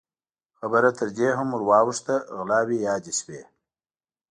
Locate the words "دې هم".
1.17-1.47